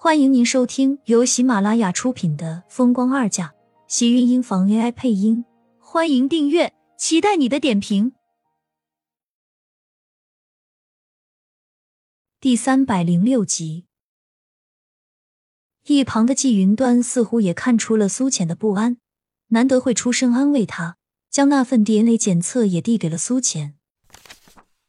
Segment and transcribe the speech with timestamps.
[0.00, 3.48] 欢迎您收听由喜马拉雅出品的《风光二嫁》，
[3.88, 5.44] 喜运音房 AI 配音。
[5.80, 8.12] 欢迎订阅，期待你的点评。
[12.38, 13.86] 第三百零六集，
[15.86, 18.98] 一旁的季云端似乎也看出了苏浅的不安，
[19.48, 20.96] 难得会出声安慰他，
[21.28, 23.74] 将那份 DNA 检测也递给了苏浅。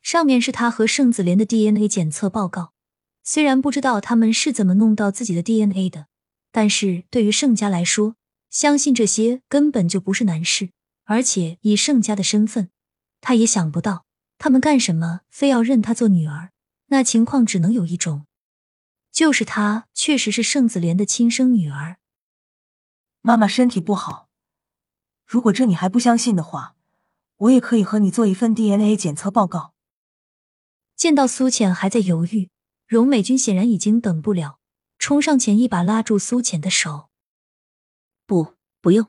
[0.00, 2.73] 上面是他和盛子莲的 DNA 检测报告。
[3.24, 6.06] 虽然不知道他们是怎么弄到自己的 DNA 的，
[6.52, 8.16] 但是对于盛家来说，
[8.50, 10.70] 相信这些根本就不是难事。
[11.06, 12.70] 而且以盛家的身份，
[13.20, 14.06] 他也想不到
[14.38, 16.50] 他们干什么非要认他做女儿。
[16.86, 18.26] 那情况只能有一种，
[19.10, 21.98] 就是她确实是盛子莲的亲生女儿。
[23.20, 24.28] 妈妈身体不好，
[25.26, 26.74] 如果这你还不相信的话，
[27.36, 29.74] 我也可以和你做一份 DNA 检测报告。
[30.94, 32.50] 见到苏浅还在犹豫。
[32.86, 34.58] 荣美君显然已经等不了，
[34.98, 37.08] 冲上前一把拉住苏浅的手。
[38.26, 39.06] 不，不用。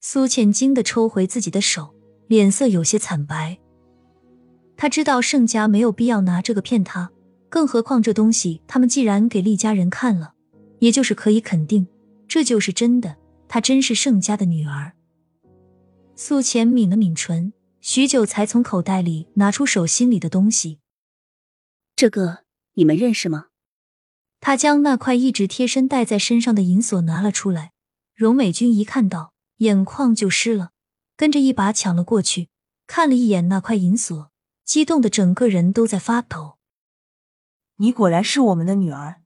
[0.00, 1.94] 苏浅惊的抽回自己的手，
[2.28, 3.58] 脸色有些惨白。
[4.76, 7.10] 他知道盛家没有必要拿这个骗他，
[7.48, 10.34] 更何况这东西他们既然给厉家人看了，
[10.78, 11.86] 也就是可以肯定
[12.28, 13.16] 这就是真的。
[13.48, 14.92] 她真是盛家的女儿。
[16.14, 20.78] 苏浅抿了抿唇，许久才从口袋里拿出手心里的东西。
[21.96, 22.47] 这个。
[22.78, 23.46] 你们认识吗？
[24.38, 27.72] 他将那块一直贴身戴在身上的银锁拿了出来。
[28.14, 30.70] 荣美君一看到，眼眶就湿了，
[31.16, 32.48] 跟着一把抢了过去，
[32.86, 34.30] 看了一眼那块银锁，
[34.64, 36.58] 激动的整个人都在发抖。
[37.78, 39.22] 你果然是我们的女儿，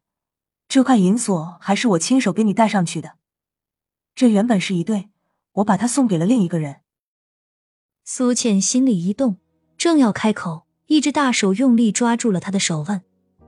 [0.66, 3.18] 这块银锁还是我亲手给你戴上去的。
[4.14, 5.10] 这原本是一对，
[5.52, 6.80] 我把它送给了另一个人。
[8.02, 9.36] 苏倩心里一动，
[9.76, 13.04] 正要开口，一只大手用力抓住了她的手腕。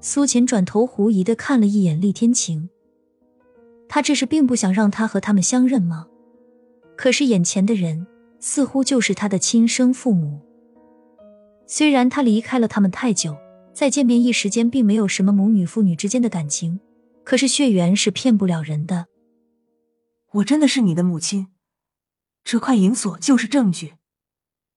[0.06, 2.68] 苏浅转头狐疑的看了一眼厉天晴，
[3.88, 6.06] 他这是并不想让他和他们相认吗？
[6.94, 8.06] 可是眼前的人
[8.38, 10.42] 似乎就是他的亲生父母。
[11.66, 13.34] 虽然他离开了他们太久，
[13.72, 16.80] 再见面一时间并没有什么母女父女之间的感情，
[17.24, 19.06] 可是血缘是骗不了人的。
[20.32, 21.46] 我真的是你的母亲，
[22.44, 23.94] 这块银锁就是证据。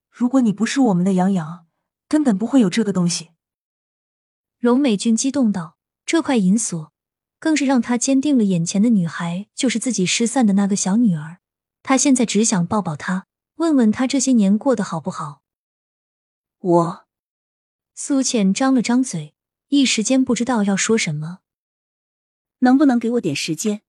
[0.10, 1.66] 如果你不是我们的杨洋，
[2.08, 3.32] 根本不会有这个东西。
[4.59, 6.91] 荣美君激动道：“这块银锁，
[7.40, 11.38] 更是让她坚定了眼前的女孩就是自己失散的那个小女儿。
[11.84, 15.44] 她现在只想抱抱她，问问她这些年过得好不好。”
[16.57, 17.06] 我，
[17.94, 19.35] 苏浅张了张嘴，
[19.68, 21.39] 一时间不知道要说什么。
[22.59, 23.84] 能不能给我点时间？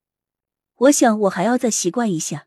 [0.75, 2.47] 我想我还要再习惯一下，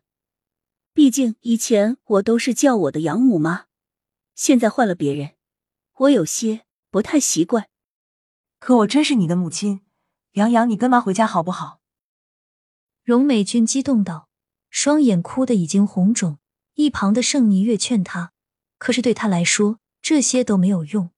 [0.94, 3.66] 毕竟以前我都是叫我的养母妈，
[4.36, 5.32] 现在换了别人，
[5.94, 7.68] 我有些不太习惯。
[8.62, 9.80] 可我真是你的母亲，
[10.34, 11.80] 杨洋，你跟妈回家好不好？
[13.02, 14.28] 荣美君激动道，
[14.70, 16.38] 双眼哭得已经红肿。
[16.74, 18.30] 一旁的盛霓月劝她，
[18.78, 21.10] 可是对她来说，这些都没有用。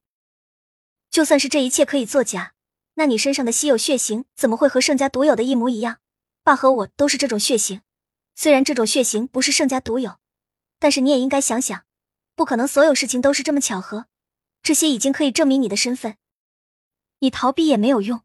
[1.11, 2.55] 就算是这一切可以作假，
[2.95, 5.99] 那你身上的稀有血型怎么会和盛家独有的一模一样？
[6.43, 7.83] 爸和我都是这种血型，
[8.35, 10.17] 虽然这种血型不是盛家独有，
[10.79, 11.85] 但是你也应该想想，
[12.35, 14.07] 不可能所有事情都是这么巧合。
[14.63, 16.17] 这些已经可以证明你的身份。
[17.21, 18.23] 你逃避也没有用。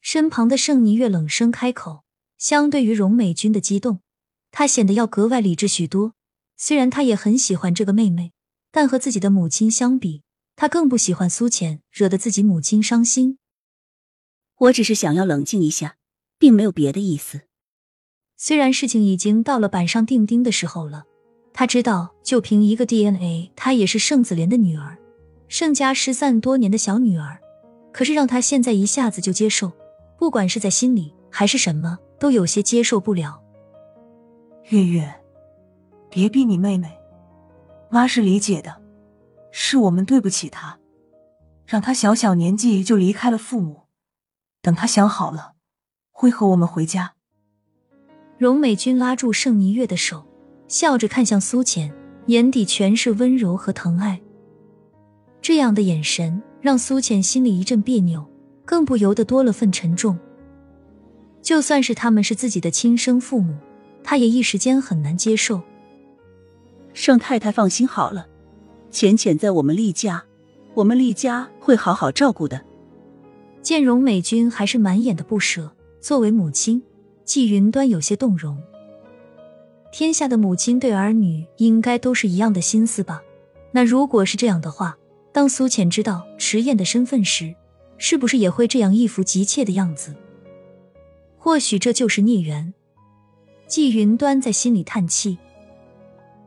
[0.00, 2.04] 身旁的盛霓月冷声开口，
[2.38, 4.00] 相对于荣美君的激动，
[4.50, 6.14] 她显得要格外理智许多。
[6.56, 8.32] 虽然她也很喜欢这个妹妹，
[8.70, 10.22] 但和自己的母亲相比，
[10.56, 13.38] 她更不喜欢苏浅，惹得自己母亲伤心。
[14.56, 15.96] 我只是想要冷静一下，
[16.38, 17.42] 并没有别的意思。
[18.36, 21.04] 虽然事情已经到了板上钉钉的时候了，
[21.52, 24.98] 他知道，就凭一个 DNA，她也是盛子莲的女儿，
[25.48, 27.38] 盛家失散多年的小女儿。
[27.92, 29.72] 可是让他现在一下子就接受，
[30.18, 33.42] 不管是在心里还是什么，都有些接受不了。
[34.68, 35.14] 月月，
[36.08, 36.96] 别逼你妹妹，
[37.90, 38.80] 妈是理解的，
[39.50, 40.78] 是我们对不起她，
[41.66, 43.82] 让她小小年纪就离开了父母。
[44.62, 45.54] 等她想好了，
[46.10, 47.14] 会和我们回家。
[48.38, 50.26] 荣美君拉住盛霓月的手，
[50.68, 51.92] 笑着看向苏浅，
[52.26, 54.20] 眼底全是温柔和疼爱。
[55.42, 56.42] 这样的眼神。
[56.60, 58.24] 让苏浅心里一阵别扭，
[58.64, 60.18] 更不由得多了份沉重。
[61.40, 63.56] 就算是他们是自己的亲生父母，
[64.04, 65.62] 他也一时间很难接受。
[66.92, 68.26] 盛太太放心好了，
[68.90, 70.24] 浅浅在我们厉家，
[70.74, 72.60] 我们厉家会好好照顾的。
[73.62, 76.82] 见荣美君还是满眼的不舍，作为母亲，
[77.24, 78.60] 季云端有些动容。
[79.92, 83.22] 天下的母亲对儿女应该都是一样的心思吧？
[83.72, 84.98] 那如果是这样的话。
[85.32, 87.54] 当苏浅知道迟燕的身份时，
[87.98, 90.14] 是不是也会这样一副急切的样子？
[91.38, 92.74] 或许这就是孽缘。
[93.66, 95.38] 季云端在心里叹气。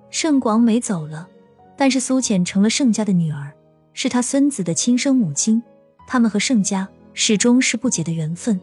[0.09, 1.29] 盛广美走了，
[1.77, 3.53] 但是苏浅成了盛家的女儿，
[3.93, 5.63] 是他孙子的亲生母亲，
[6.05, 8.59] 他们和盛家始终是不解的缘分。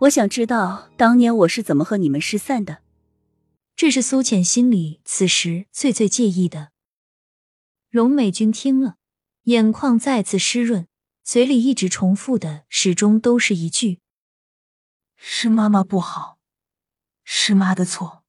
[0.00, 2.78] 我想知道当年我是怎么和你们失散的。
[3.74, 6.73] 这是苏浅心里此时最最介意的。
[7.94, 8.96] 荣美君听了，
[9.44, 10.88] 眼眶再次湿润，
[11.22, 14.00] 嘴里一直重复的始终都是一句
[15.14, 16.40] ：“是妈妈不好，
[17.22, 18.24] 是妈的错。”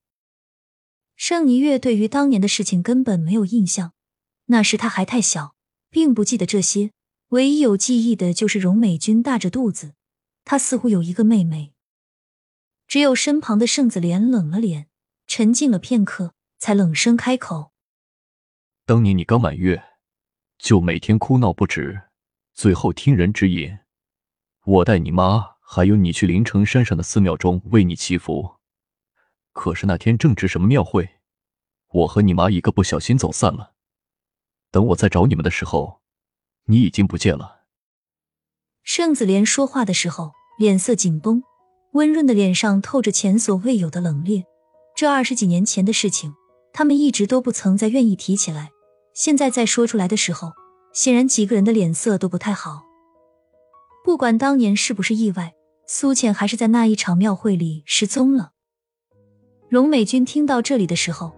[1.17, 3.94] 盛霓月对于当年的事情根本没有印象，
[4.45, 5.56] 那时他还太小，
[5.89, 6.91] 并不记得这些，
[7.29, 9.95] 唯一有记忆的就是荣美君大着肚子，
[10.44, 11.73] 她似乎有一个妹妹。
[12.88, 14.89] 只有身旁的盛子莲冷了脸。
[15.25, 17.71] 沉静了片刻，才冷声开口
[18.87, 19.83] ：“当年你刚满月，
[20.59, 22.03] 就每天哭闹不止，
[22.53, 23.79] 最后听人指引，
[24.63, 28.57] 我带你妈还有你去灵城山上的寺庙中为你祈福。
[29.53, 31.15] 可是那天正值什么庙会，
[31.93, 33.73] 我和你妈一个不小心走散了。
[34.69, 36.01] 等我再找你们的时候，
[36.65, 37.63] 你已经不见了。”
[38.85, 41.41] 盛子莲说话的时候，脸色紧绷，
[41.93, 44.43] 温润的脸上透着前所未有的冷冽。
[44.95, 46.35] 这二十几年前的事情，
[46.71, 48.69] 他们一直都不曾再愿意提起来。
[49.15, 50.51] 现在再说出来的时候，
[50.91, 52.83] 显然几个人的脸色都不太好。
[54.03, 55.53] 不管当年是不是意外，
[55.88, 58.51] 苏浅还是在那一场庙会里失踪了。
[59.69, 61.31] 荣美君听到这里的时候，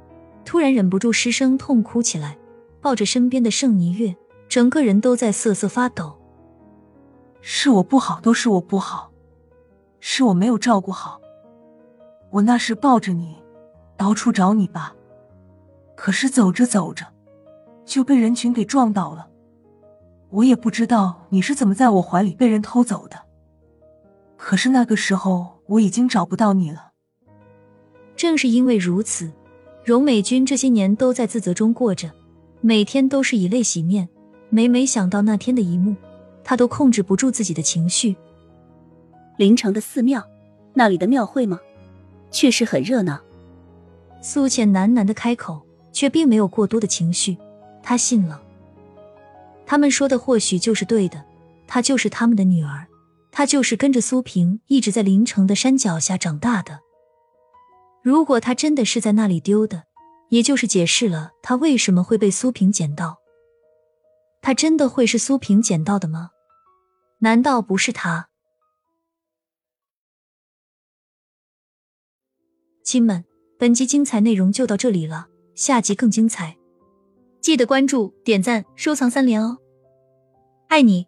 [0.44, 2.35] 突然忍不住失声痛哭起来，
[2.81, 4.15] 抱着身边的盛霓月，
[4.50, 6.18] 整个人都在瑟瑟发抖。
[7.41, 9.12] 是我不好，都是我不好，
[10.00, 11.21] 是我没有照顾好。
[12.31, 13.38] 我那时抱着你。
[13.95, 14.94] 到处找你爸，
[15.95, 17.06] 可是走着走着
[17.88, 19.28] 就被人群给撞倒了。
[20.30, 23.18] 我也不知道你是怎么在我怀里被人偷走的。
[24.36, 26.92] 可是那个时候我已经找不到你了。
[28.16, 29.31] 正是因为如此，
[29.84, 32.12] 荣美君这些年都在自责中过着，
[32.62, 34.07] 每天都是以泪洗面。
[34.50, 35.95] 每每想到那天的一幕，
[36.44, 38.16] 她都控制不住自己的情绪。
[39.38, 40.24] 临城的寺庙，
[40.74, 41.60] 那里的庙会吗？
[42.31, 43.19] 确实很热闹。
[44.22, 45.62] 苏浅喃喃的开口，
[45.94, 47.38] 却并没有过多的情绪。
[47.88, 48.44] 他信了，
[49.66, 51.24] 他们说的或许就是对的。
[51.66, 52.86] 她就是他们的女儿，
[53.31, 56.81] 她就是跟着苏萍一直在临城的山脚下长大的。
[58.04, 59.86] 如果她真的是在那里丢的，
[60.28, 63.19] 也就是解释了她为什么会被苏萍捡到。
[64.42, 66.31] 她真的会是苏萍捡到的吗？
[67.19, 68.28] 难道不是他？
[72.84, 73.24] 亲们。
[73.57, 76.57] 本集精彩内容就到这里了，下集更精彩，
[77.47, 79.59] 记得关注、点赞、收藏三连哦，
[80.67, 81.07] 爱你。